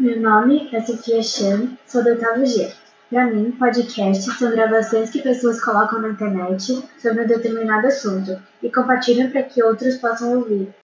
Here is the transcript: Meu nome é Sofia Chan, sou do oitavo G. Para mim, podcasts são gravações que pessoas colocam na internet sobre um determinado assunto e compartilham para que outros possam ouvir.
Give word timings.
Meu 0.00 0.20
nome 0.20 0.68
é 0.72 0.80
Sofia 0.80 1.20
Chan, 1.20 1.76
sou 1.84 2.04
do 2.04 2.10
oitavo 2.10 2.46
G. 2.46 2.72
Para 3.10 3.26
mim, 3.26 3.50
podcasts 3.50 4.32
são 4.38 4.52
gravações 4.52 5.10
que 5.10 5.20
pessoas 5.20 5.60
colocam 5.60 6.00
na 6.00 6.10
internet 6.10 6.84
sobre 7.02 7.24
um 7.24 7.26
determinado 7.26 7.88
assunto 7.88 8.40
e 8.62 8.70
compartilham 8.70 9.28
para 9.28 9.42
que 9.42 9.60
outros 9.60 9.96
possam 9.96 10.38
ouvir. 10.38 10.72